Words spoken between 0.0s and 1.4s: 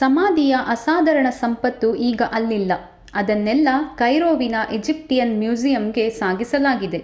ಸಮಾಧಿಯ ಅಸಾಧಾರಣ